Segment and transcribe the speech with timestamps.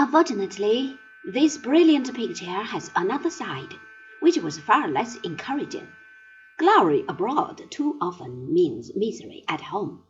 [0.00, 3.74] Unfortunately, this brilliant picture has another side,
[4.20, 5.88] which was far less encouraging.
[6.56, 10.04] Glory abroad too often means misery at home,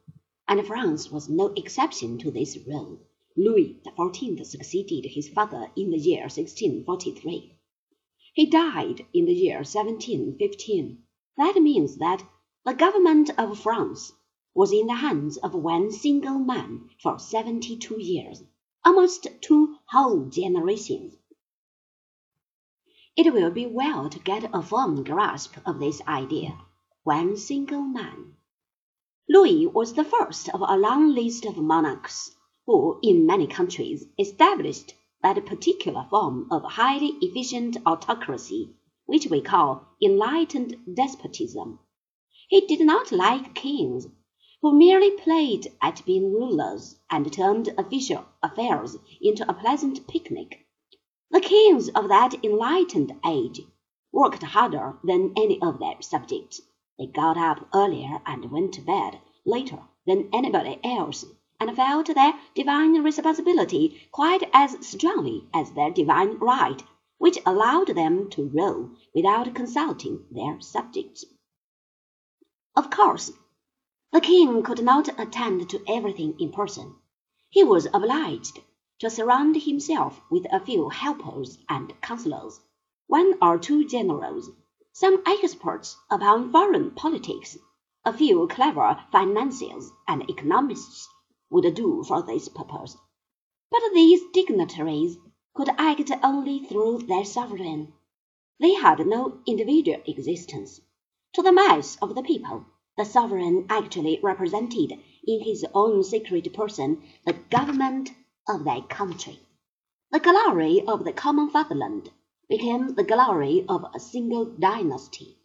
[0.46, 3.00] and France was no exception to this rule.
[3.34, 7.58] Louis XIV succeeded his father in the year 1643.
[8.34, 11.02] He died in the year 1715.
[11.38, 12.22] That means that
[12.66, 14.12] the government of France
[14.54, 18.44] was in the hands of one single man for seventy two years,
[18.84, 21.16] almost two whole generations.
[23.16, 26.56] It will be well to get a firm grasp of this idea.
[27.02, 28.36] One single man.
[29.28, 32.34] Louis was the first of a long list of monarchs
[32.66, 38.74] who, in many countries, established that particular form of highly efficient autocracy
[39.08, 41.78] which we call enlightened despotism.
[42.48, 44.06] He did not like kings
[44.60, 50.66] who merely played at being rulers and turned official affairs into a pleasant picnic.
[51.30, 53.60] The kings of that enlightened age
[54.10, 56.60] worked harder than any of their subjects.
[56.98, 61.24] They got up earlier and went to bed later than anybody else,
[61.60, 66.82] and felt their divine responsibility quite as strongly as their divine right,
[67.18, 71.24] which allowed them to rule without consulting their subjects.
[72.74, 73.30] Of course,
[74.18, 76.92] the king could not attend to everything in person.
[77.50, 78.58] He was obliged
[78.98, 82.58] to surround himself with a few helpers and counselors,
[83.06, 84.50] one or two generals,
[84.92, 87.56] some experts upon foreign politics,
[88.04, 91.08] a few clever financiers and economists
[91.48, 92.96] would do for this purpose.
[93.70, 95.16] But these dignitaries
[95.54, 97.92] could act only through their sovereign.
[98.58, 100.80] They had no individual existence.
[101.34, 102.66] To the mass of the people,
[102.98, 104.92] the sovereign actually represented
[105.24, 108.10] in his own secret person the government
[108.48, 109.38] of that country.
[110.10, 112.10] The glory of the common fatherland
[112.48, 115.36] became the glory of a single dynasty.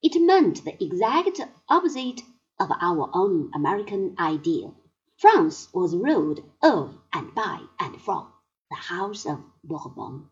[0.00, 2.22] It meant the exact opposite
[2.60, 4.76] of our own American ideal.
[5.16, 8.28] France was ruled of and by and from
[8.70, 10.30] the House of Bourbon.